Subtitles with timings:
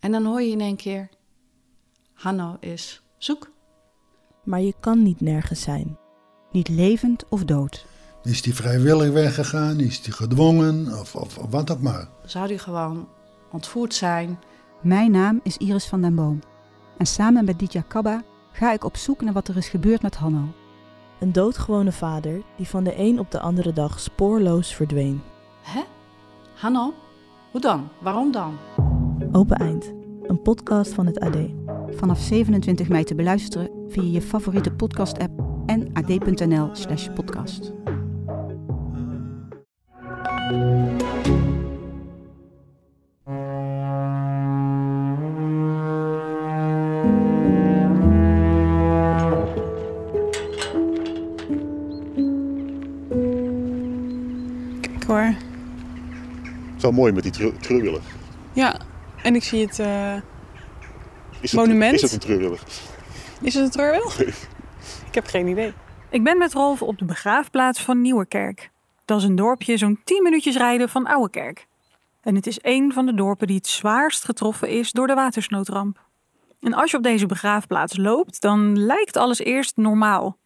[0.00, 1.08] En dan hoor je in één keer:
[2.12, 3.50] Hanno is zoek.
[4.44, 5.98] Maar je kan niet nergens zijn.
[6.50, 7.86] Niet levend of dood.
[8.22, 9.80] Is die vrijwillig weggegaan?
[9.80, 10.98] Is die gedwongen?
[10.98, 12.08] Of, of, of wat ook maar.
[12.24, 13.08] Zou die gewoon
[13.50, 14.38] ontvoerd zijn?
[14.80, 16.40] Mijn naam is Iris van den Boom.
[16.96, 18.22] En samen met Ditya Kabba
[18.52, 20.44] ga ik op zoek naar wat er is gebeurd met Hanno.
[21.20, 25.22] Een doodgewone vader die van de een op de andere dag spoorloos verdween.
[25.62, 25.82] Hè?
[26.54, 26.94] Hanno?
[27.50, 27.88] Hoe dan?
[27.98, 28.58] Waarom dan?
[29.32, 31.36] Open Eind, een podcast van het AD.
[31.90, 37.72] Vanaf 27 mei te beluisteren via je favoriete podcast-app en ad.nl/slash podcast.
[54.80, 55.18] Kijk hoor.
[55.18, 55.36] Het
[56.76, 57.98] is wel mooi met die tru-.
[58.52, 58.80] Ja,
[59.22, 60.14] en ik zie het eh,
[61.40, 61.94] Is het, Monument?
[61.94, 62.62] Is het een treurwillig?
[63.40, 64.26] Is het een treurwil?
[65.06, 65.72] Ik heb geen idee.
[66.10, 68.70] Ik ben met Rolf op de begraafplaats van Nieuwerkerk.
[69.04, 71.66] Dat is een dorpje zo'n 10 minuutjes rijden van Ouwekerk.
[72.20, 76.00] En het is een van de dorpen die het zwaarst getroffen is door de watersnoodramp.
[76.60, 80.36] En als je op deze begraafplaats loopt, dan lijkt alles eerst normaal.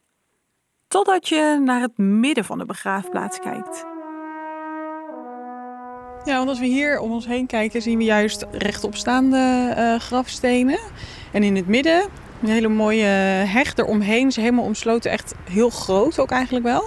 [0.87, 3.94] Totdat je naar het midden van de begraafplaats kijkt.
[6.25, 10.79] Ja, want als we hier om ons heen kijken, zien we juist rechtopstaande eh grafstenen.
[11.31, 12.07] En in het midden
[12.41, 14.27] een hele mooie heg eromheen.
[14.27, 16.83] Is helemaal omsloten, echt heel groot ook eigenlijk wel.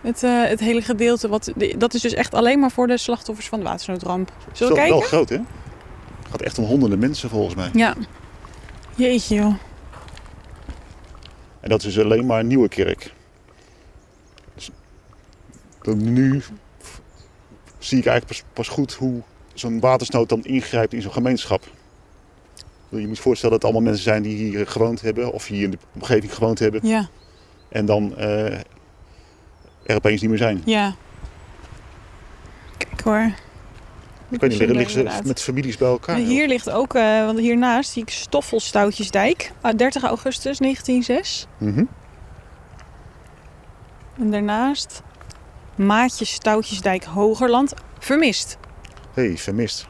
[0.00, 3.48] Het, eh, het hele gedeelte, wat, dat is dus echt alleen maar voor de slachtoffers
[3.48, 4.32] van de watersnoodramp.
[4.52, 4.98] Zullen we kijken?
[4.98, 5.36] Wel groot, hè?
[5.36, 7.70] Het gaat echt om honderden mensen volgens mij.
[7.72, 7.94] Ja.
[8.96, 9.54] Jeetje joh.
[11.60, 13.14] En dat is alleen maar een nieuwe kerk.
[14.54, 14.70] Dus
[15.82, 16.42] nu
[17.88, 19.22] zie ik eigenlijk pas, pas goed hoe
[19.54, 21.68] zo'n watersnood dan ingrijpt in zo'n gemeenschap.
[22.88, 25.62] Je moet je voorstellen dat het allemaal mensen zijn die hier gewoond hebben of hier
[25.62, 26.80] in de omgeving gewoond hebben.
[26.86, 27.08] Ja,
[27.68, 28.52] En dan eh,
[29.82, 30.62] er opeens niet meer zijn.
[30.64, 30.94] ja.
[32.78, 33.32] Kijk hoor.
[34.30, 36.16] Ik weet niet, liggen, liggen ze met families bij elkaar?
[36.16, 39.52] Hier ligt ook, eh, want hiernaast zie ik Stoffelstoutjesdijk.
[39.60, 41.46] Ah, 30 augustus 1906.
[41.58, 41.84] Mhm.
[44.18, 45.02] En daarnaast
[45.78, 47.74] Maatjes Stoutjesdijk Hogerland.
[47.98, 48.58] Vermist.
[49.14, 49.86] hey, vermist.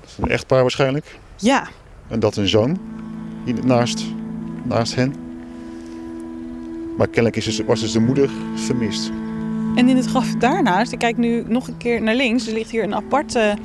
[0.00, 1.18] Dat is een echtpaar waarschijnlijk.
[1.36, 1.66] Ja,
[2.08, 2.78] En dat een zoon
[3.44, 4.04] hier naast,
[4.62, 5.14] naast hen.
[6.96, 9.10] Maar kennelijk is dus, was dus de moeder vermist.
[9.76, 12.46] en in het graf daarnaast, ik kijk nu nog een keer naar links.
[12.46, 13.56] Er ligt hier een aparte,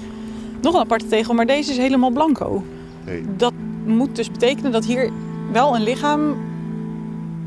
[0.62, 2.64] nog een aparte tegel, maar deze is helemaal blanco.
[3.04, 3.24] Hey.
[3.38, 3.54] Dat
[3.86, 5.12] moet dus betekenen dat hier
[5.52, 6.36] wel een lichaam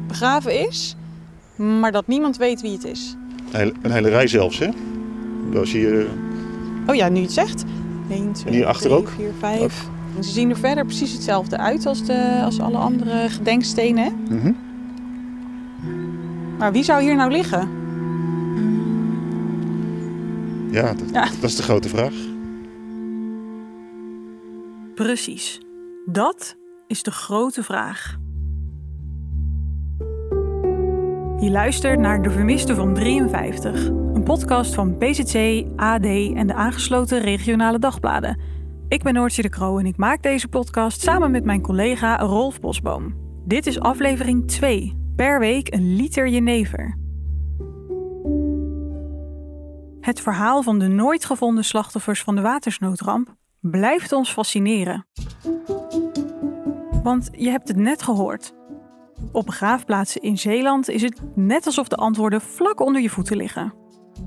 [0.07, 0.97] begraven is,
[1.57, 3.17] maar dat niemand weet wie het is.
[3.57, 4.69] Een hele, een hele rij zelfs, hè?
[5.59, 6.07] Als je,
[6.85, 7.65] eh, Oh ja, nu je het zegt.
[8.11, 9.09] 1, 2, hier achter 3, ook?
[9.09, 9.89] 4, 5.
[10.17, 14.05] En ze zien er verder precies hetzelfde uit als, de, als alle andere gedenkstenen.
[14.05, 14.35] hè?
[14.35, 14.53] mhm.
[16.59, 17.69] Maar wie zou hier nou liggen?
[20.71, 21.25] Ja, dat, Ja.
[21.41, 22.13] dat is de grote vraag.
[24.95, 25.61] Precies.
[26.07, 26.57] Dat
[26.87, 28.17] is de grote vraag.
[31.47, 37.21] Je luistert naar De Vermiste van 53, een podcast van PZC, AD en de aangesloten
[37.21, 38.41] regionale dagbladen.
[38.89, 42.61] Ik ben Noortje de Kroo en ik maak deze podcast samen met mijn collega Rolf
[42.61, 43.15] Bosboom.
[43.45, 46.99] Dit is aflevering 2, per week een liter jenever.
[50.01, 55.07] Het verhaal van de nooit gevonden slachtoffers van de watersnoodramp blijft ons fascineren.
[57.03, 58.55] Want je hebt het net gehoord.
[59.37, 63.75] Op begraafplaatsen in Zeeland is het net alsof de antwoorden vlak onder je voeten liggen.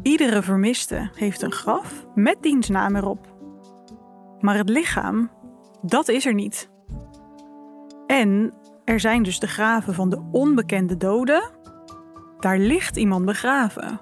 [0.01, 3.35] Iedere vermiste heeft een graf met dienstnaam erop.
[4.39, 5.31] Maar het lichaam,
[5.81, 6.69] dat is er niet.
[8.07, 8.53] En
[8.85, 11.49] er zijn dus de graven van de onbekende doden.
[12.39, 14.01] Daar ligt iemand begraven.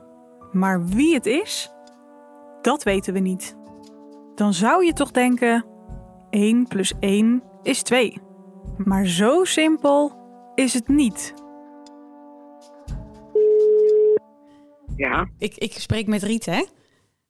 [0.52, 1.72] Maar wie het is,
[2.62, 3.58] dat weten we niet.
[4.36, 5.66] Dan zou je toch denken:
[6.30, 8.22] 1 plus 1 is 2.
[8.78, 10.17] Maar zo simpel
[10.58, 11.34] is het niet.
[14.96, 15.28] Ja.
[15.38, 16.64] Ik, ik spreek met Riet, hè?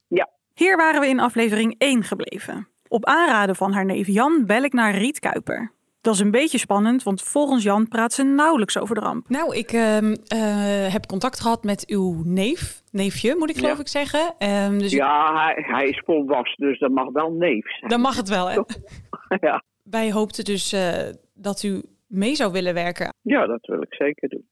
[0.07, 0.29] Ja.
[0.53, 2.68] Hier waren we in aflevering 1 gebleven.
[2.88, 5.71] Op aanraden van haar neef Jan bel ik naar Riet Kuiper.
[6.01, 9.30] Dat is een beetje spannend, want volgens Jan praat ze nauwelijks over de ramp.
[9.30, 13.80] Nou, ik ehm, eh, heb contact gehad met uw neef, neefje moet ik geloof Ja.
[13.80, 14.35] ik zeggen.
[14.38, 17.89] Ehm, dus Ja, hij, hij is volwassen, dus dat mag wel neef zijn.
[17.91, 18.62] Dan mag het wel, hè?
[19.47, 19.63] ja.
[19.83, 23.13] Wij hoopten dus eh, dat u mee zou willen werken.
[23.21, 24.50] ja, dat wil ik zeker doen.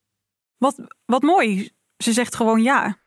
[0.57, 2.97] Wat, wat mooi, ze zegt gewoon ja.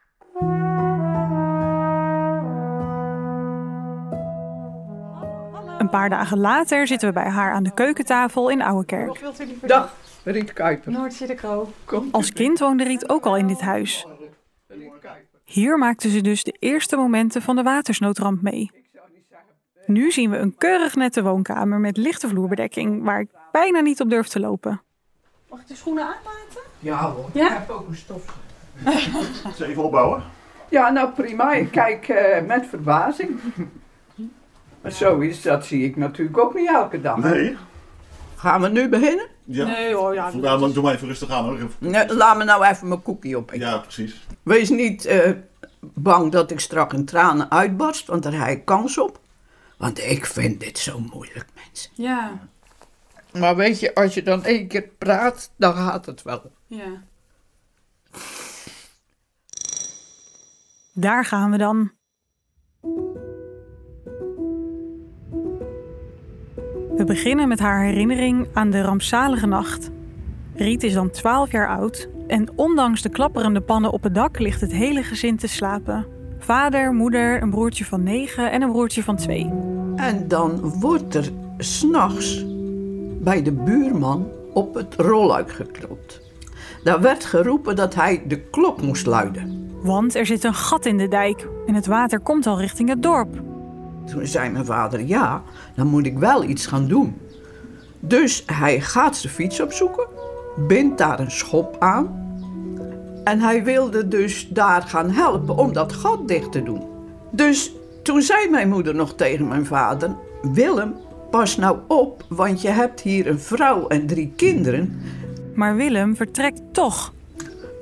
[5.79, 9.21] Een paar dagen later zitten we bij haar aan de keukentafel in Ouwekerk.
[9.67, 10.93] Dag, Riet Kuiper.
[10.93, 11.69] Noortje de Kroo.
[12.11, 14.07] Als kind woonde Riet ook al in dit huis.
[15.45, 18.71] Hier maakte ze dus de eerste momenten van de watersnoodramp mee.
[19.87, 24.11] Nu zien we een keurig nette woonkamer met lichte vloerbedekking waar ik bijna niet op
[24.11, 24.81] durf te lopen.
[25.51, 26.63] Mag ik de schoenen aanlaten?
[26.79, 27.47] Ja hoor, Ja?
[27.47, 28.37] ik heb ook een stof.
[29.47, 30.23] Eens even opbouwen.
[30.69, 31.53] Ja, nou prima.
[31.53, 33.41] Ik kijk eh, met verbazing.
[34.83, 37.17] Maar zoiets, dat zie ik natuurlijk ook niet elke dag.
[37.17, 37.57] Nee.
[38.37, 39.27] Gaan we nu beginnen?
[39.45, 39.67] Ja.
[39.67, 40.31] Nee hoor, ja.
[40.31, 41.55] Vandaar, maar doe maar even rustig aan hoor.
[41.55, 43.55] Even- Nee, laat me nou even mijn koekje op.
[43.55, 44.27] Ja, precies.
[44.43, 45.31] Wees niet eh,
[45.81, 49.21] bang dat ik straks in tranen uitbarst, want daar heb ik kans op.
[49.77, 51.91] Want ik vind dit zo moeilijk, mensen.
[51.95, 52.39] Ja,
[53.39, 56.53] Maar weet je, als je dan één keer praat, dan gaat het wel.
[56.67, 57.03] ja.
[60.93, 61.91] Daar gaan we dan.
[66.97, 69.91] We beginnen met haar herinnering aan de rampzalige nacht.
[70.55, 74.61] Riet is dan 12 jaar oud en ondanks de klapperende pannen op het dak ligt
[74.61, 76.07] het hele gezin te slapen.
[76.39, 79.51] Vader, moeder, een broertje van 9 en een broertje van 2.
[79.97, 82.45] En dan wordt er s'nachts
[83.21, 86.21] bij de buurman op het rolluik geklopt.
[86.85, 89.71] Daar werd geroepen dat hij de klok moest luiden.
[89.83, 93.03] Want er zit een gat in de dijk en het water komt al richting het
[93.03, 93.43] dorp.
[94.07, 95.43] Toen zei mijn vader, ja,
[95.75, 97.17] dan moet ik wel iets gaan doen.
[98.01, 100.07] Dus hij gaat zijn fiets opzoeken,
[100.67, 102.27] bindt daar een schop aan.
[103.25, 106.83] En hij wilde dus daar gaan helpen om dat gat dicht te doen.
[107.31, 107.73] Dus
[108.03, 110.95] toen zei mijn moeder nog tegen mijn vader, Willem,
[111.31, 115.01] pas nou op, want je hebt hier een vrouw en drie kinderen.
[115.55, 117.13] Maar Willem vertrekt toch.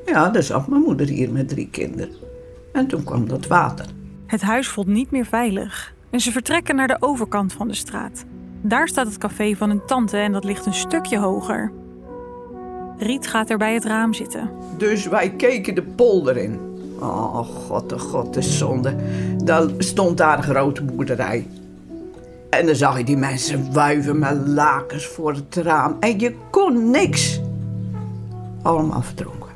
[0.06, 2.14] Ja, dan zat mijn moeder hier met drie kinderen.
[2.72, 3.86] En toen kwam dat water.
[4.26, 8.24] Het huis voelt niet meer veilig en ze vertrekken naar de overkant van de straat.
[8.62, 11.72] Daar staat het café van een tante en dat ligt een stukje hoger.
[12.98, 14.50] Riet gaat er bij het raam zitten.
[14.78, 16.58] Dus wij keken de polder in.
[17.00, 18.96] Oh, god, oh god, de zonde.
[19.44, 21.46] Daar stond daar een grote boerderij.
[22.56, 25.96] En dan zag je die mensen wuiven met lakens voor het raam.
[26.00, 27.40] En je kon niks.
[28.62, 29.50] Allemaal verdronken.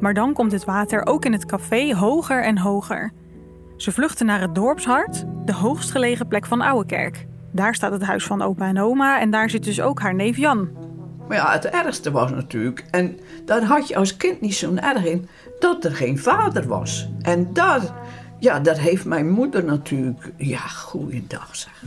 [0.00, 3.12] Maar dan komt het water ook in het café hoger en hoger.
[3.76, 7.26] Ze vluchten naar het dorpshart, de hoogstgelegen plek van Ouwekerk.
[7.50, 10.36] Daar staat het huis van opa en oma en daar zit dus ook haar neef
[10.36, 10.68] Jan.
[11.28, 15.04] Maar ja, het ergste was natuurlijk, en daar had je als kind niet zo'n erg
[15.04, 15.28] in,
[15.58, 17.08] dat er geen vader was.
[17.22, 17.82] En daar,
[18.38, 21.82] ja, daar heeft mijn moeder natuurlijk, ja, goeiedag zeg.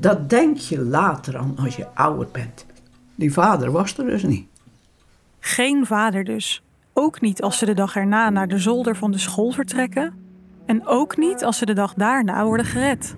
[0.00, 2.66] Dat denk je later aan als je ouder bent.
[3.14, 4.46] Die vader was er dus niet.
[5.40, 6.62] Geen vader dus.
[6.92, 10.12] Ook niet als ze de dag erna naar de zolder van de school vertrekken.
[10.66, 13.14] En ook niet als ze de dag daarna worden gered.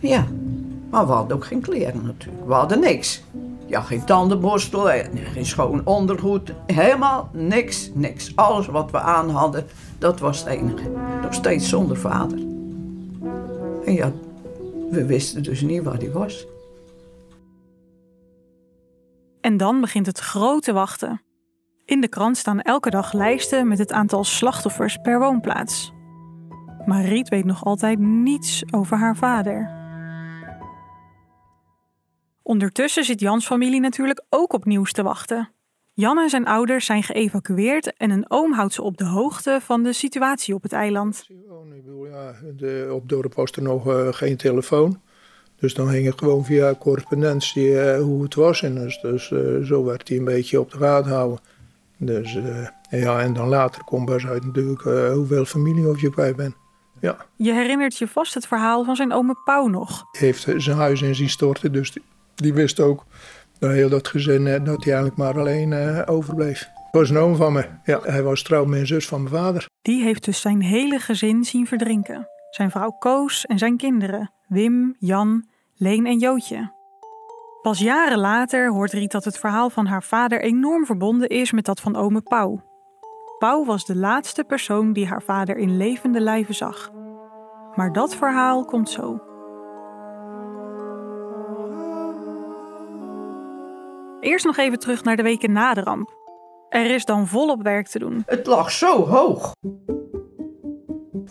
[0.00, 0.26] Ja,
[0.90, 2.46] maar we hadden ook geen kleren natuurlijk.
[2.46, 3.22] We hadden niks.
[3.66, 6.52] Ja, geen tandenborstel, en geen schoon ondergoed.
[6.66, 8.36] Helemaal niks, niks.
[8.36, 9.66] Alles wat we aan hadden,
[9.98, 10.90] dat was het enige.
[11.22, 12.38] Nog steeds zonder vader.
[13.84, 14.12] En ja,
[14.90, 16.46] we wisten dus niet waar hij was.
[19.40, 21.22] En dan begint het grote wachten.
[21.84, 25.92] In de krant staan elke dag lijsten met het aantal slachtoffers per woonplaats.
[26.86, 29.76] Maar Riet weet nog altijd niets over haar vader.
[32.42, 35.52] Ondertussen zit Jans familie natuurlijk ook op nieuws te wachten.
[36.00, 39.82] Jan en zijn ouders zijn geëvacueerd en een oom houdt ze op de hoogte van
[39.82, 41.26] de situatie op het eiland.
[42.10, 45.00] Ja, de, op dorp was er nog eh, geen telefoon.
[45.56, 48.62] Dus dan ging het gewoon via correspondentie eh, hoe het was.
[48.62, 51.38] En dus, dus eh, zo werd hij een beetje op de gaten houden.
[51.96, 52.38] Dus
[52.90, 54.82] ja, en dan later komt pas uit natuurlijk
[55.14, 56.54] hoeveel familie of je kwijt bent.
[57.00, 60.04] Ja, Je herinnert je vast het verhaal van zijn ome Pauw nog.
[60.12, 61.72] hij heeft zijn huis in zien storten.
[61.72, 62.02] Dus die,
[62.34, 63.04] die wist ook
[63.58, 66.58] dat heel dat gezin eh, dat hij eigenlijk maar alleen eh, overbleef.
[66.58, 67.68] Het was een oom van me.
[67.84, 69.66] Ja, hij was trouw met een zus van mijn vader.
[69.82, 72.28] Die heeft dus zijn hele gezin zien verdrinken.
[72.50, 76.72] Zijn vrouw Koos en zijn kinderen, Wim, Jan, Leen en Jootje.
[77.62, 81.64] Pas jaren later hoort Riet dat het verhaal van haar vader enorm verbonden is met
[81.64, 82.62] dat van ome Pauw.
[83.38, 86.90] Pauw was de laatste persoon die haar vader in levende lijven zag.
[87.74, 89.27] Maar dat verhaal komt zo.
[94.20, 96.16] Eerst nog even terug naar de weken na de ramp.
[96.68, 98.22] Er is dan volop werk te doen.
[98.26, 99.52] Het lag zo hoog.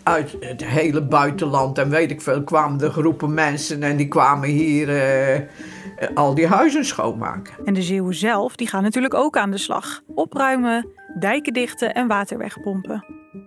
[0.02, 4.48] Uit het hele buitenland en weet ik veel kwamen de groepen mensen en die kwamen
[4.48, 5.40] hier eh,
[6.14, 7.54] al die huizen schoonmaken.
[7.64, 10.00] En de Zeeuwen zelf die gaan natuurlijk ook aan de slag.
[10.14, 13.04] Opruimen, dijken dichten en water wegpompen.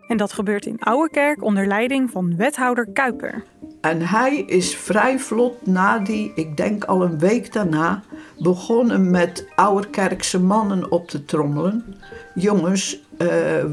[0.08, 3.44] En dat gebeurt in Ouwerkerk onder leiding van wethouder Kuiper.
[3.82, 8.04] En hij is vrij vlot na die, ik denk al een week daarna,
[8.40, 11.96] begonnen met Ouwerkerkse mannen op te trommelen.
[12.36, 13.28] Jongens, eh,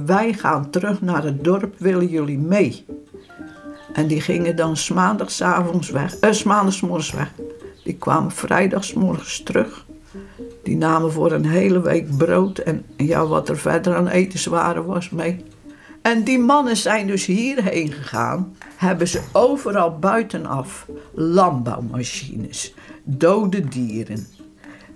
[0.07, 2.85] wij gaan terug naar het dorp, willen jullie mee?
[3.93, 7.33] En die gingen dan maandagsavonds weg, eh, maandagsmorgens weg.
[7.85, 9.87] Die kwamen vrijdagsmorgens terug.
[10.63, 15.11] Die namen voor een hele week brood en ja, wat er verder aan etenswaren was
[15.11, 15.45] mee.
[16.09, 22.75] En die mannen zijn dus hierheen gegaan, hebben ze overal buitenaf landbouwmachines,
[23.05, 24.27] dode dieren,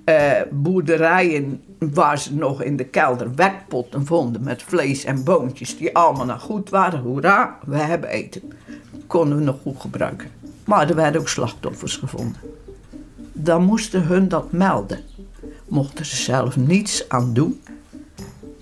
[0.04, 5.96] eh, boerderijen waar ze nog in de kelder wekpotten vonden met vlees en boontjes die
[5.96, 7.00] allemaal nog goed waren.
[7.00, 8.42] Hoera, we hebben eten.
[9.06, 10.30] Konden we nog goed gebruiken.
[10.64, 12.40] Maar er werden ook slachtoffers gevonden.
[13.32, 15.00] Dan moesten hun dat melden.
[15.68, 17.60] Mochten ze zelf niets aan doen.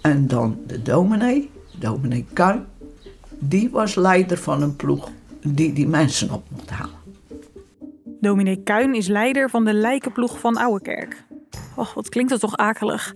[0.00, 2.66] En dan de dominee, dominee Kuin,
[3.38, 5.10] die was leider van een ploeg
[5.42, 6.99] die die mensen op mocht halen.
[8.20, 11.25] Dominee Kuin is leider van de lijkenploeg van Ouwekerk.
[11.76, 13.14] Och, wat klinkt dat toch akelig.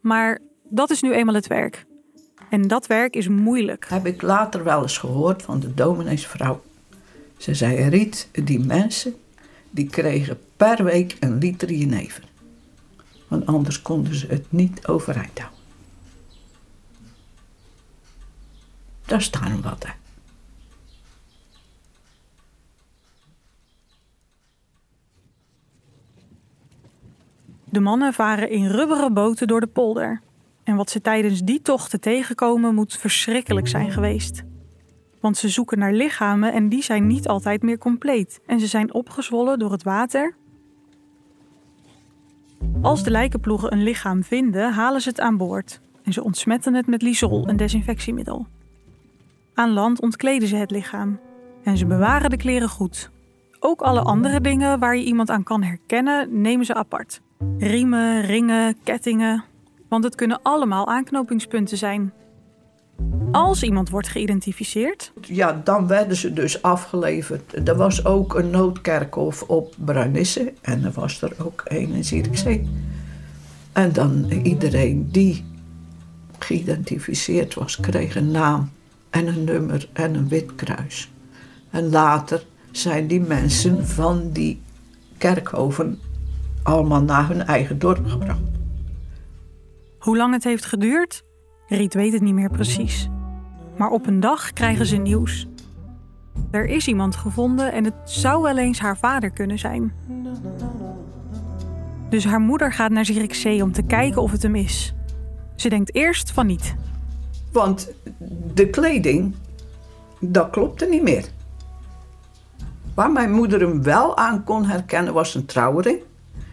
[0.00, 1.86] Maar dat is nu eenmaal het werk.
[2.50, 3.86] En dat werk is moeilijk.
[3.88, 6.62] Heb ik later wel eens gehoord van de domineesvrouw.
[7.36, 9.14] Ze zei, Riet, die mensen,
[9.70, 12.24] die kregen per week een liter jenever.
[13.28, 15.63] Want anders konden ze het niet overeind houden.
[19.06, 19.86] Daar staan wat.
[27.64, 30.20] De mannen varen in rubberen boten door de polder.
[30.62, 34.42] En wat ze tijdens die tochten tegenkomen moet verschrikkelijk zijn geweest.
[35.20, 38.40] Want ze zoeken naar lichamen en die zijn niet altijd meer compleet.
[38.46, 40.34] En ze zijn opgezwollen door het water.
[42.82, 45.80] Als de lijkenploegen een lichaam vinden, halen ze het aan boord.
[46.02, 48.46] En ze ontsmetten het met lysol, een desinfectiemiddel.
[49.54, 51.20] Aan land ontkleden ze het lichaam.
[51.62, 53.10] En ze bewaren de kleren goed.
[53.58, 57.20] Ook alle andere dingen waar je iemand aan kan herkennen, nemen ze apart.
[57.58, 59.44] Riemen, ringen, kettingen.
[59.88, 62.12] Want het kunnen allemaal aanknopingspunten zijn.
[63.32, 65.12] Als iemand wordt geïdentificeerd.
[65.20, 67.68] Ja, dan werden ze dus afgeleverd.
[67.68, 70.52] Er was ook een noodkerkhof op Bruinisse.
[70.62, 72.68] En er was er ook een in Zierikzee.
[73.72, 75.44] En dan iedereen die
[76.38, 78.70] geïdentificeerd was, kreeg een naam
[79.14, 81.10] en een nummer en een wit kruis.
[81.70, 84.62] En later zijn die mensen van die
[85.18, 86.00] kerkhoven
[86.62, 88.40] allemaal naar hun eigen dorp gebracht.
[89.98, 91.24] Hoe lang het heeft geduurd?
[91.68, 93.08] Riet weet het niet meer precies.
[93.76, 95.46] Maar op een dag krijgen ze nieuws.
[96.50, 99.92] Er is iemand gevonden en het zou wel eens haar vader kunnen zijn.
[102.08, 104.94] Dus haar moeder gaat naar Zierikzee om te kijken of het hem is.
[105.56, 106.74] Ze denkt eerst van niet.
[107.54, 107.92] Want
[108.54, 109.34] de kleding,
[110.20, 111.24] dat klopte niet meer.
[112.94, 115.98] Waar mijn moeder hem wel aan kon herkennen was een trouwring.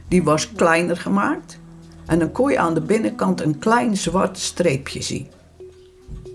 [0.07, 1.59] Die was kleiner gemaakt.
[2.05, 5.27] En dan kon je aan de binnenkant een klein zwart streepje zien.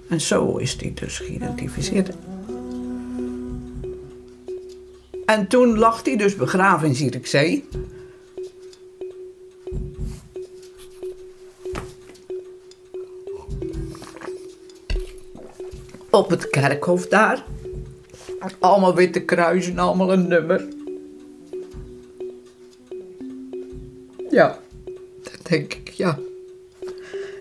[0.08, 2.11] En zo is die dus geïdentificeerd.
[5.26, 7.68] En toen lag hij dus begraven in Zierikzee.
[16.16, 17.44] Op het kerkhof daar.
[18.58, 20.64] Allemaal witte kruisen, allemaal een nummer.
[24.30, 24.58] Ja,
[25.23, 26.18] dat denk ik, ja.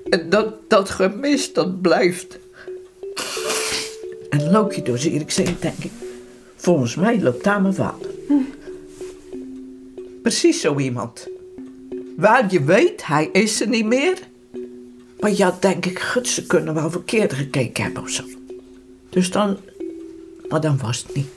[0.09, 2.39] En dat, dat gemis, dat blijft.
[4.29, 5.91] En loop je door Zierikzee, denk ik.
[6.55, 8.09] Volgens mij loopt daar mijn vader.
[10.21, 11.27] Precies zo iemand.
[12.17, 14.19] Waar je weet, hij is er niet meer.
[15.19, 18.23] Maar ja, denk ik, gut, ze kunnen wel verkeerd gekeken hebben of zo.
[19.15, 19.57] Dus dan,
[20.49, 21.27] maar dan was het niet.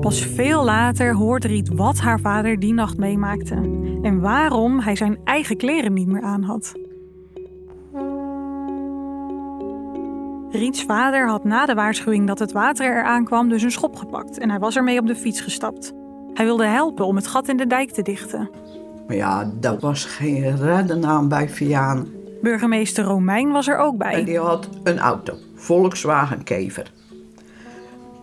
[0.00, 3.54] Pas veel later hoort Riet wat haar vader die nacht meemaakte.
[4.02, 6.72] En waarom hij zijn eigen kleren niet meer aan had.
[10.50, 14.38] Riets vader had na de waarschuwing dat het water eraan kwam dus een schop gepakt
[14.38, 15.92] en hij was ermee op de fiets gestapt.
[16.34, 18.50] Hij wilde helpen om het gat in de dijk te dichten.
[19.06, 22.14] Maar ja, dat was geen redden aan bij Vianen.
[22.42, 24.12] Burgemeester Romein was er ook bij.
[24.12, 26.92] En die had een auto, Volkswagen Kever.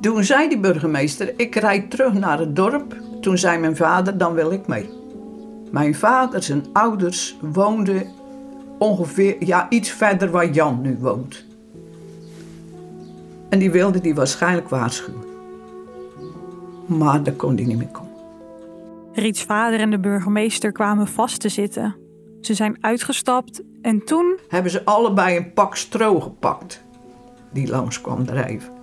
[0.01, 2.95] Toen zei die burgemeester, ik rijd terug naar het dorp.
[3.21, 4.89] Toen zei mijn vader, dan wil ik mee.
[5.71, 8.07] Mijn vader, zijn ouders woonden
[8.77, 11.45] ongeveer ja, iets verder waar Jan nu woont.
[13.49, 15.23] En die wilde die waarschijnlijk waarschuwen.
[16.85, 18.02] Maar daar kon hij niet meer komen.
[19.13, 21.95] Riets vader en de burgemeester kwamen vast te zitten.
[22.41, 24.39] Ze zijn uitgestapt en toen...
[24.47, 26.83] Hebben ze allebei een pak stro gepakt.
[27.51, 28.73] Die langs kwam drijven.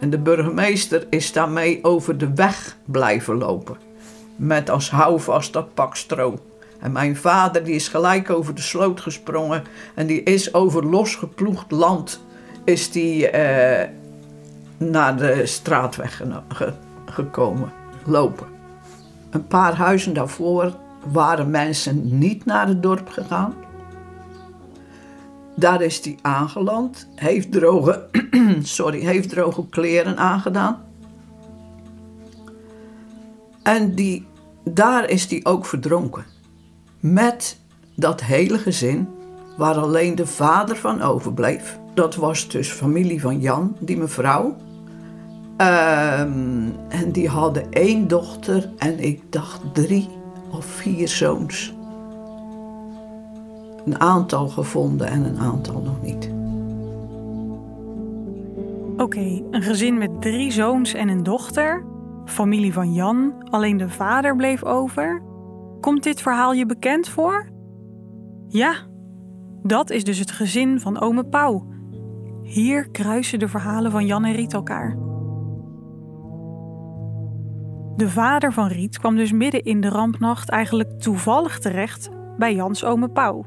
[0.00, 3.76] En de burgemeester is daarmee over de weg blijven lopen.
[4.36, 6.38] Met als houvast dat pak stro.
[6.80, 9.62] En mijn vader die is gelijk over de sloot gesprongen.
[9.94, 12.24] En die is over losgeploegd land
[12.64, 13.88] is die, eh,
[14.76, 16.72] naar de straatweg ge-
[17.06, 17.72] gekomen.
[18.04, 18.51] Lopen.
[19.32, 20.76] Een paar huizen daarvoor
[21.12, 23.54] waren mensen niet naar het dorp gegaan.
[25.56, 27.08] Daar is hij aangeland.
[27.14, 28.08] Heeft droge,
[28.62, 30.82] sorry, heeft droge kleren aangedaan.
[33.62, 34.26] En die,
[34.64, 36.24] daar is hij ook verdronken.
[37.00, 37.58] Met
[37.96, 39.08] dat hele gezin,
[39.56, 41.78] waar alleen de vader van overbleef.
[41.94, 44.56] Dat was dus familie van Jan, die mevrouw.
[45.62, 50.08] Ehm, en die hadden één dochter en ik dacht drie
[50.50, 51.74] of vier zoons.
[53.84, 56.30] Een aantal gevonden en een aantal nog niet.
[58.96, 61.84] Oké, een gezin met drie zoons en een dochter.
[62.24, 65.22] Familie van Jan, alleen de vader bleef over.
[65.80, 67.50] Komt dit verhaal je bekend voor?
[68.48, 68.74] Ja,
[69.62, 71.66] dat is dus het gezin van ome Pauw.
[72.42, 75.11] Hier kruisen de verhalen van Jan en Riet elkaar.
[77.96, 82.84] De vader van Riet kwam dus midden in de rampnacht eigenlijk toevallig terecht bij Jans
[82.84, 83.44] ome Pauw.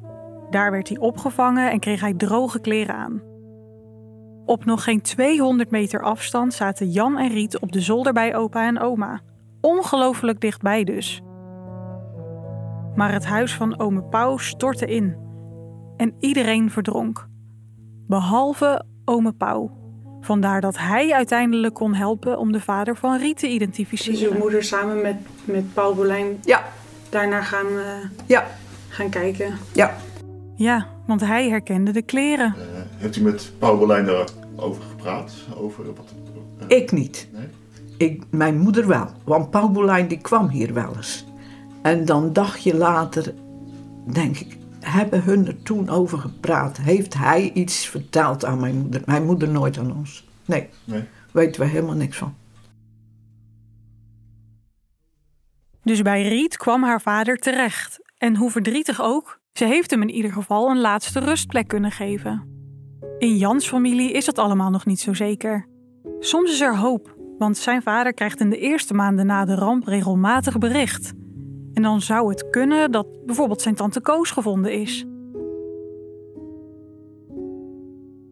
[0.49, 3.21] Daar werd hij opgevangen en kreeg hij droge kleren aan.
[4.45, 8.67] Op nog geen 200 meter afstand zaten Jan en Riet op de zolder bij opa
[8.67, 9.21] en oma.
[9.61, 11.21] Ongelooflijk dichtbij dus.
[12.95, 15.17] Maar het huis van ome Pauw stortte in.
[15.97, 17.27] En iedereen verdronk.
[18.07, 19.84] Behalve ome Pauw.
[20.25, 24.19] Vandaar dat hij uiteindelijk kon helpen om de vader van Riet te identificeren.
[24.19, 26.63] Dus uw moeder samen met, met Paul Bolijn ja.
[27.09, 28.47] daarnaar gaan, eh, ja.
[28.89, 29.53] gaan kijken.
[29.71, 29.95] Ja.
[30.55, 32.55] Ja, want hij herkende de kleren.
[32.97, 35.33] Heeft u met Paul Berlijn daarover gepraat?
[35.57, 36.13] Over wat,
[36.67, 37.27] Ik niet.
[37.31, 37.47] Nee?
[37.97, 39.07] Ik, mijn moeder wel.
[39.23, 41.25] Want Paul Bolijn die kwam hier wel eens.
[41.81, 43.33] En dan dagje later,
[44.05, 46.77] denk ik, hebben hun er toen over gepraat?
[46.77, 49.01] Heeft hij iets verteld aan mijn moeder?
[49.05, 50.27] Mijn moeder nooit aan ons.
[50.45, 51.03] Nee, Nee.
[51.31, 52.35] weten we helemaal niks van.
[55.83, 57.99] Dus bij Riet kwam haar vader terecht.
[58.17, 62.53] En hoe verdrietig ook, ze heeft hem in ieder geval een laatste rustplek kunnen geven.
[63.17, 65.67] In Jans familie is dat allemaal nog niet zo zeker.
[66.19, 69.87] Soms is er hoop, want zijn vader krijgt in de eerste maanden na de ramp
[69.87, 71.13] regelmatig bericht.
[71.75, 75.05] En dan zou het kunnen dat bijvoorbeeld zijn tante Koos gevonden is.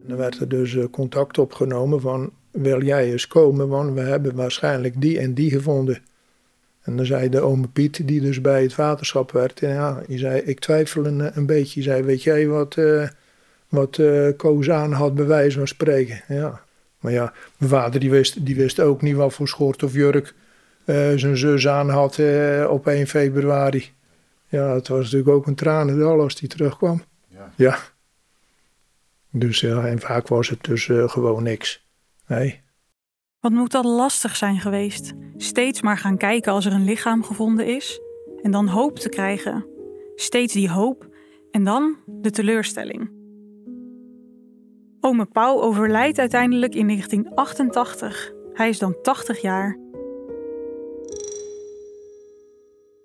[0.06, 4.34] Dan werd er dus eh, contact opgenomen van, wil jij eens komen, want we hebben
[4.34, 5.98] waarschijnlijk die en die gevonden.
[6.82, 10.18] En dan zei de ome Piet, die dus bij het waterschap werd, en ja, die
[10.18, 11.82] zei, ik twijfel een, een beetje.
[11.82, 13.08] Zei, weet jij wat, eh
[13.68, 16.22] wat eh Koos aan had bij wijze van spreken?
[16.28, 16.60] Ja.
[17.00, 20.26] Maar ja, mijn vader die wist, die wist ook niet wat voor schort of jurk
[20.26, 20.32] eh,
[21.16, 23.92] zijn zus aan had eh, op 1 februari.
[24.48, 27.02] Ja, het was natuurlijk ook een tranendal als die terugkwam.
[27.28, 27.52] Ja.
[27.56, 27.78] ja.
[29.30, 31.86] Dus ja, en vaak was het dus eh, gewoon niks.
[32.26, 32.62] Nee.
[33.40, 35.12] Wat moet dat lastig zijn geweest?
[35.36, 38.00] Steeds maar gaan kijken als er een lichaam gevonden is
[38.42, 39.66] en dan hoop te krijgen.
[40.14, 41.08] Steeds die hoop
[41.50, 43.10] en dan de teleurstelling.
[45.00, 48.32] Ome Pauw overlijdt uiteindelijk in 1988.
[48.52, 49.78] Hij is dan 80 jaar.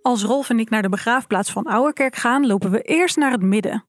[0.02, 3.42] Als Rolf en ik naar de begraafplaats van Ouwerkerk gaan, lopen we eerst naar het
[3.42, 3.86] midden.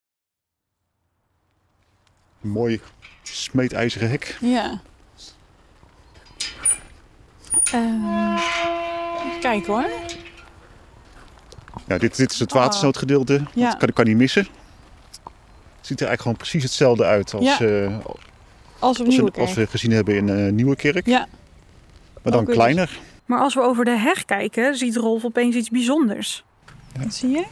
[2.42, 2.80] Een mooi
[3.22, 4.36] smeedijzeren hek.
[4.40, 4.80] Ja.
[7.72, 8.34] Ehm,
[9.26, 9.88] even kijken hoor.
[11.86, 13.42] Ja, dit, dit is het watersnoodgedeelte.
[13.54, 13.68] Ja.
[13.70, 14.42] Dat kan, kan niet missen.
[14.42, 17.60] Het ziet er eigenlijk gewoon precies hetzelfde uit als, Ja.
[17.60, 21.06] eh, Als we als, we, nieuwe als we gezien hebben in eh Nieuwekerk.
[21.06, 21.28] Ja.
[22.22, 22.98] Maar dan kleiner.
[23.30, 26.44] Maar als we over de heg kijken, ziet Rolf opeens iets bijzonders.
[26.98, 27.44] Wat zie je?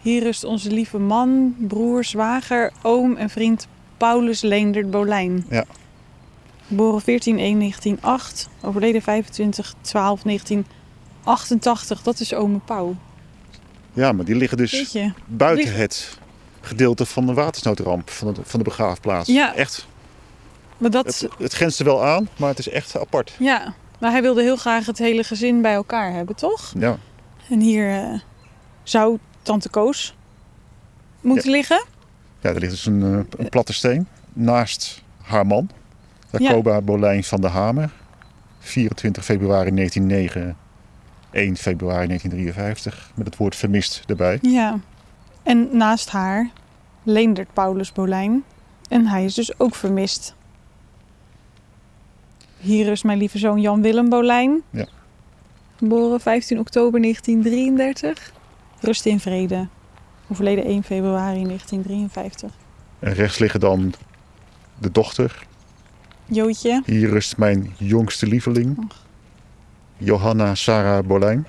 [0.00, 5.46] Hier rust onze lieve man, broer, zwager, oom en vriend Paulus Leendert Bolijn.
[5.48, 5.64] Ja.
[6.66, 9.04] Geboren 14-1-1908, overleden 25-12-1988.
[12.02, 12.96] Dat is ome Pauw.
[13.92, 16.18] Ja, maar die liggen dus buiten het
[16.60, 19.28] gedeelte van de watersnoodramp van de, van de begraafplaats.
[19.28, 19.54] Ja.
[19.54, 19.86] Echt.
[20.78, 23.34] Maar dat, Het, het grenst er wel aan, maar het is echt apart.
[23.38, 26.72] ja, maar hij wilde heel graag het hele gezin bij elkaar hebben, toch?
[26.78, 26.98] Ja.
[27.48, 28.20] En hier eh,
[28.82, 30.14] zou tante Koos
[31.20, 31.84] moeten liggen.
[32.40, 35.70] Ja, er ligt dus een, eh, een platte steen naast haar man,
[36.30, 37.92] Jacoba Bolijn van der Hamer.
[38.58, 40.56] 24 februari 1909,
[41.30, 44.38] 1 februari 1953, met het woord vermist erbij.
[44.40, 44.78] Ja.
[45.42, 46.50] En naast haar
[47.02, 48.44] Leendert Paulus Bolijn.
[48.88, 50.34] En hij is dus ook vermist.
[52.62, 54.62] Hier is mijn lieve zoon Jan Willem Bolijn.
[54.70, 54.86] Ja.
[55.76, 58.32] Geboren 15 oktober 1933.
[58.80, 59.68] Rust in vrede.
[60.28, 62.50] Overleden 1 februari 1953.
[62.98, 63.94] En rechts liggen dan
[64.78, 65.46] de dochter.
[66.26, 66.82] Jootje.
[66.86, 68.90] Hier rust mijn jongste lieveling,
[69.96, 71.46] Johanna Sarah Bolijn.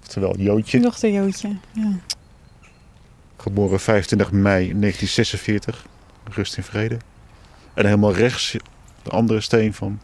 [0.00, 1.56] Oftewel Jootje, Dochter Jootje.
[1.72, 1.98] Ja.
[3.36, 5.86] geboren 25 mei 1946.
[6.24, 6.96] Rust in vrede.
[7.74, 8.56] En helemaal rechts
[9.02, 10.00] de andere steen van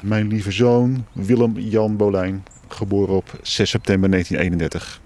[0.00, 2.44] mijn lieve zoon Willem Jan Bolijn.
[2.68, 5.00] Geboren op 6 september 1931.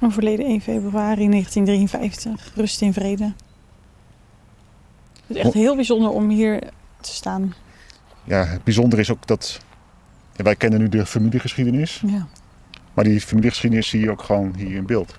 [0.00, 2.52] Overleden 1 februari 1953.
[2.54, 3.32] Rust in vrede.
[5.26, 6.58] Het is echt heel bijzonder om hier
[7.00, 7.54] te staan.
[8.24, 9.60] Ja, het bijzondere is ook dat...
[10.36, 12.02] wij kennen nu de familiegeschiedenis.
[12.06, 12.26] Ja.
[12.94, 15.14] Maar die familiegeschiedenis zie je ook gewoon hier in beeld.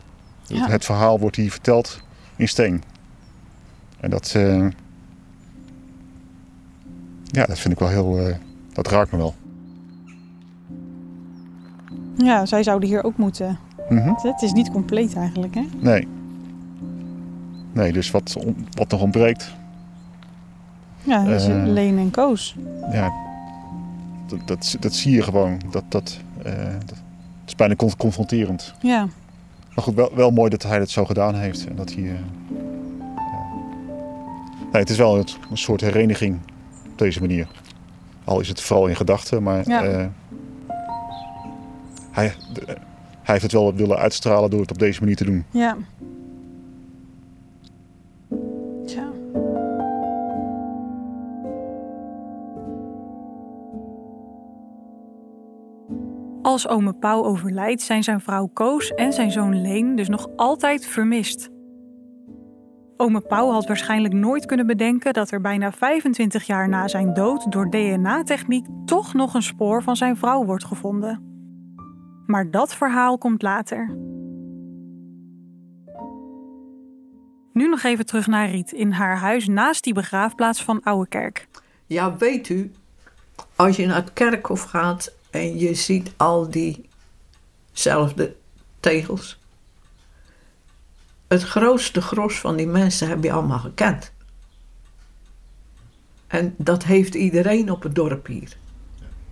[0.47, 0.67] Ja.
[0.67, 2.01] Het verhaal wordt hier verteld
[2.35, 2.83] in steen.
[3.99, 4.33] En dat...
[4.35, 4.67] eh,
[7.35, 8.19] ja, dat vind ik wel heel...
[8.27, 8.35] eh,
[8.73, 9.33] dat raakt me wel.
[12.17, 13.57] Ja, zij zouden hier ook moeten.
[13.89, 14.13] Mhm.
[14.15, 15.63] Het is niet compleet eigenlijk, hè?
[15.79, 16.07] Nee.
[17.73, 18.37] Nee, dus wat,
[18.71, 19.55] wat nog ontbreekt...
[21.03, 21.63] Ja, dat is Eh.
[21.65, 22.55] Leen en Koos.
[22.91, 23.11] Ja,
[24.27, 25.61] dat, dat, dat zie je gewoon.
[25.71, 26.53] Dat, dat, eh,
[26.85, 26.97] dat
[27.45, 28.73] is bijna con- confronterend.
[28.81, 29.07] Ja.
[29.75, 31.67] Maar goed, wel, wel mooi dat hij het zo gedaan heeft.
[31.67, 32.13] En dat hij, ja.
[34.71, 36.37] nee, het is wel een, een soort hereniging
[36.95, 37.47] op deze manier.
[38.23, 39.83] Al is het vooral in gedachten, maar Ja.
[39.83, 40.05] eh,
[42.11, 42.77] hij, de- hij
[43.21, 45.45] heeft het wel willen uitstralen door het op deze manier te doen.
[45.51, 45.77] Ja.
[48.85, 49.07] Tja.
[56.41, 60.85] Als ome Pauw overlijdt, zijn zijn vrouw Koos en zijn zoon Leen dus nog altijd
[60.85, 61.49] vermist.
[62.97, 67.51] Ome Pauw had waarschijnlijk nooit kunnen bedenken dat er bijna 25 jaar na zijn dood
[67.51, 71.23] door DNA-techniek toch nog een spoor van zijn vrouw wordt gevonden.
[72.25, 73.97] Maar dat verhaal komt later.
[77.53, 81.47] Nu nog even terug naar Riet in haar huis naast die begraafplaats van Ouwekerk.
[81.85, 82.71] Ja, weet u,
[83.55, 88.35] als je naar het kerkhof gaat en je ziet al diezelfde
[88.79, 89.39] tegels.
[91.35, 94.11] Het grootste gros van die mensen heb je allemaal gekend.
[96.27, 98.57] En dat heeft iedereen op het dorp hier.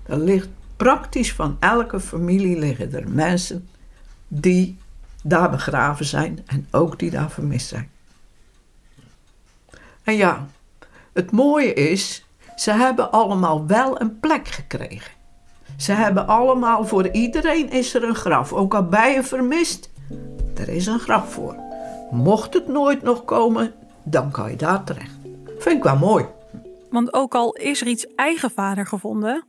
[0.06, 3.70] Er ligt praktisch van elke familie liggen er mensen
[4.28, 4.78] die
[5.24, 7.89] daar begraven zijn en ook die daar vermist zijn.
[10.04, 10.48] En ja,
[11.13, 15.12] het mooie is, ze hebben allemaal wel een plek gekregen.
[15.78, 18.54] Ze hebben allemaal, voor iedereen is er een graf.
[18.54, 19.89] Ook al bij je vermist,
[20.56, 21.72] er is een graf voor.
[22.13, 23.73] Mocht het nooit nog komen,
[24.04, 25.17] dan kan je daar terecht.
[25.58, 26.26] Vind ik wel mooi.
[26.89, 29.45] Want ook al is Riets eigen vader gevonden,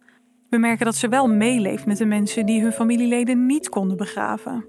[0.50, 4.64] we merken dat ze wel meeleeft met de mensen die hun familieleden niet konden begraven.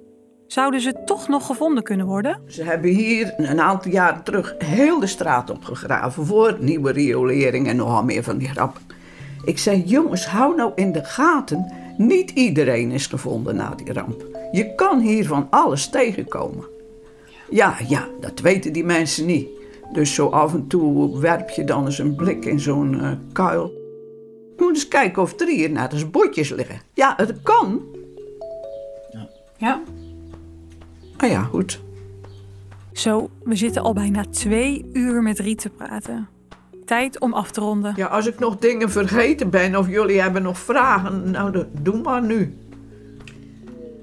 [0.47, 2.41] Zouden ze toch nog gevonden kunnen worden?
[2.47, 7.75] Ze hebben hier een aantal jaren terug heel de straat opgegraven voor nieuwe riolering en
[7.75, 8.81] nogal meer van die grappen.
[9.43, 11.71] Ik zei, jongens, hou nou in de gaten.
[11.97, 14.25] Niet iedereen is gevonden na die ramp.
[14.51, 16.73] Je kan hier van alles tegenkomen.
[17.49, 19.47] Ja, ja, dat weten die mensen niet.
[19.93, 23.67] Dus zo af en toe werp je dan eens een blik in zo'n eh, kuil.
[24.58, 26.79] Je moet eens kijken of er hier net eens botjes liggen.
[26.93, 27.81] Ja, het kan.
[29.58, 29.81] Ja.
[31.17, 31.81] Ah ja, goed.
[32.91, 36.27] Zo, we zitten al bijna twee uur met Riet te praten.
[36.86, 37.93] Tijd om af te ronden.
[37.95, 42.23] Ja, als ik nog dingen vergeten ben of jullie hebben nog vragen, nou, doe maar
[42.23, 42.58] nu.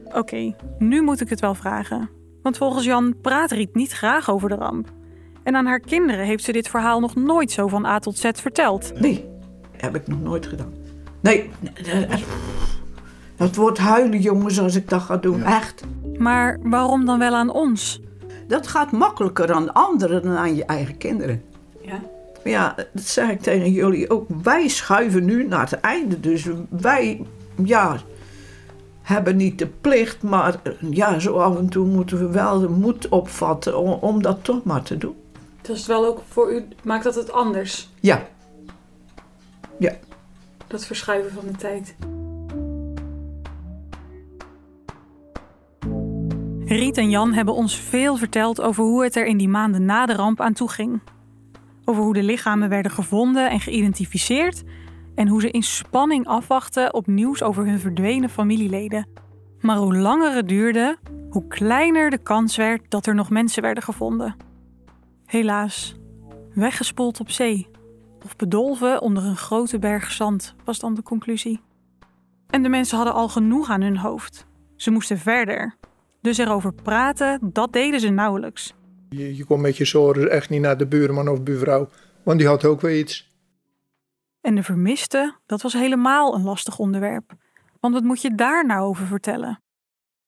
[0.04, 2.08] Oké, nu moet ik het wel vragen.
[2.42, 4.88] Want volgens Jan praat Riet niet graag over de ramp.
[5.42, 8.30] En aan haar kinderen heeft ze dit verhaal nog nooit zo van A tot Z
[8.32, 9.00] verteld.
[9.00, 9.28] Nee,
[9.76, 10.72] heb ik nog nooit gedaan.
[11.20, 11.50] Nee,
[13.36, 15.42] het wordt huilen, jongens, als ik dat ga doen.
[15.42, 15.84] Echt.
[16.18, 18.00] Maar waarom dan wel aan ons?
[18.48, 21.42] Dat gaat makkelijker aan anderen dan aan je eigen kinderen.
[21.80, 22.00] Ja.
[22.44, 24.26] Maar ja, dat zeg ik tegen jullie ook.
[24.42, 26.20] Wij schuiven nu naar het einde.
[26.20, 27.26] Dus wij,
[27.64, 27.96] ja,
[29.12, 33.08] hebben niet de plicht, maar ja, zo af en toe moeten we wel de moed
[33.08, 35.14] opvatten om, om dat toch maar te doen.
[35.62, 37.88] Dat is wel ook voor u, maakt dat het anders?
[38.00, 38.26] Ja.
[39.78, 39.92] Ja.
[40.66, 41.94] Dat verschuiven van de tijd.
[46.64, 50.06] Riet en Jan hebben ons veel verteld over hoe het er in die maanden na
[50.06, 51.00] de ramp aan toe ging.
[51.84, 54.62] Over hoe de lichamen werden gevonden en geïdentificeerd
[55.14, 59.08] en hoe ze in spanning afwachten op nieuws over hun verdwenen familieleden.
[59.60, 60.96] Maar hoe langer het duurde,
[61.30, 64.36] hoe kleiner de kans werd dat er nog mensen werden gevonden.
[65.26, 65.94] Helaas,
[66.54, 67.68] weggespoeld op zee
[68.24, 71.60] of bedolven onder een grote berg zand was dan de conclusie.
[72.46, 74.46] En de mensen hadden al genoeg aan hun hoofd.
[74.76, 75.74] Ze moesten verder.
[76.20, 78.74] Dus erover praten, dat deden ze nauwelijks.
[79.10, 81.88] Je, je kon met je zorgen echt niet naar de buurman of buurvrouw,
[82.22, 83.31] want die had ook weer iets.
[84.42, 87.32] En de vermiste, dat was helemaal een lastig onderwerp.
[87.80, 89.62] Want wat moet je daar nou over vertellen?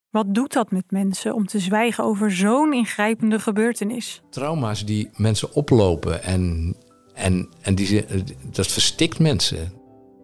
[0.09, 4.21] Wat doet dat met mensen om te zwijgen over zo'n ingrijpende gebeurtenis?
[4.29, 6.75] Trauma's die mensen oplopen en,
[7.13, 8.05] en, en die,
[8.51, 9.71] dat verstikt mensen.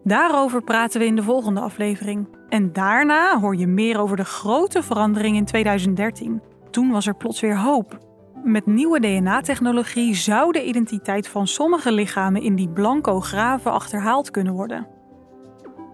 [0.04, 2.28] Daarover praten we in de volgende aflevering.
[2.48, 6.42] En daarna hoor je meer over de grote verandering in 2013.
[6.70, 8.11] Toen was er plots weer hoop.
[8.42, 14.52] Met nieuwe DNA-technologie zou de identiteit van sommige lichamen in die blanco graven achterhaald kunnen
[14.52, 14.86] worden.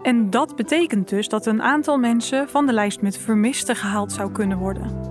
[0.01, 4.31] En dat betekent dus dat een aantal mensen van de lijst met vermisten gehaald zou
[4.31, 5.01] kunnen worden.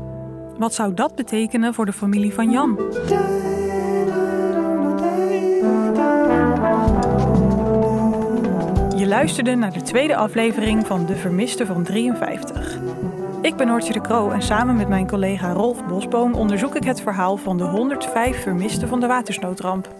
[0.58, 2.76] Wat zou dat betekenen voor de familie van Jan?
[8.96, 12.78] Je luisterde naar de tweede aflevering van De Vermiste van 53.
[13.42, 17.00] Ik ben Noortje de Kroo en samen met mijn collega Rolf Bosboom onderzoek ik het
[17.00, 19.94] verhaal van de 105 vermisten van de watersnoodramp.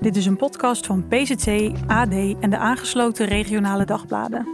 [0.00, 4.46] Dit is een podcast van PZC, AD en de aangesloten regionale dagbladen.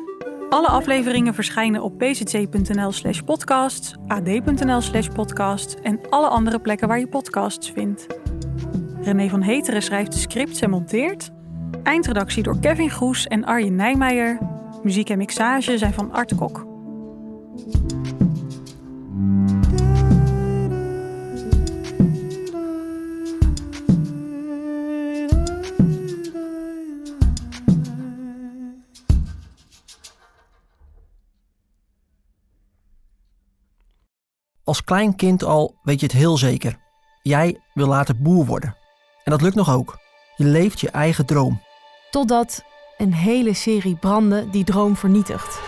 [0.48, 7.70] Alle afleveringen verschijnen op pzc.nl/slash podcast, ad.nl/slash podcast en alle andere plekken waar je podcasts
[7.70, 8.06] vindt.
[9.00, 11.30] René van Heteren schrijft de scripts en monteert.
[11.82, 14.38] Eindredactie door Kevin Groes en Arjen Nijmeijer.
[14.82, 16.66] Muziek en mixage zijn van Art Kok.
[34.72, 36.78] Als klein kind al weet je het heel zeker.
[37.22, 38.76] Jij wil later boer worden.
[39.24, 39.98] En dat lukt nog ook.
[40.36, 41.60] Je leeft je eigen droom.
[42.10, 42.64] Totdat
[42.96, 45.60] een hele serie branden die droom vernietigt.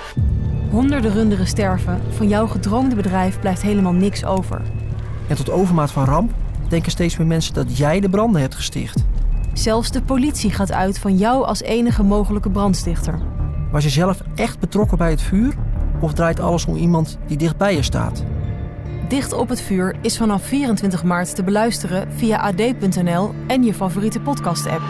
[0.70, 4.62] Honderden runderen sterven, van jouw gedroomde bedrijf blijft helemaal niks over.
[5.28, 6.32] En tot overmaat van ramp
[6.68, 9.04] denken steeds meer mensen dat jij de branden hebt gesticht.
[9.52, 13.18] Zelfs de politie gaat uit van jou als enige mogelijke brandstichter.
[13.70, 15.54] Was je zelf echt betrokken bij het vuur?
[16.00, 18.24] Of draait alles om iemand die dichtbij je staat?
[19.14, 24.20] Dicht op het vuur is vanaf 24 maart te beluisteren via ad.nl en je favoriete
[24.20, 24.83] podcast-app.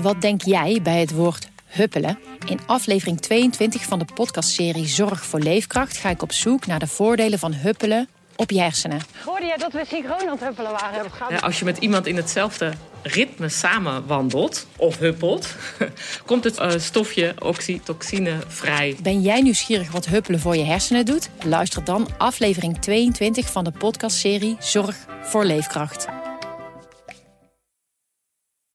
[0.00, 2.18] Wat denk jij bij het woord huppelen?
[2.46, 6.86] In aflevering 22 van de podcastserie Zorg voor Leefkracht ga ik op zoek naar de
[6.86, 9.00] voordelen van huppelen op je hersenen.
[9.24, 11.10] Hoorde jij dat we synchroon aan het huppelen waren?
[11.28, 12.72] Ja, als je met iemand in hetzelfde
[13.08, 15.54] ritme samen wandelt of huppelt,
[16.26, 18.96] komt het uh, stofje oxytocine vrij.
[19.02, 21.30] Ben jij nieuwsgierig wat huppelen voor je hersenen doet?
[21.44, 26.06] Luister dan aflevering 22 van de podcastserie Zorg voor Leefkracht.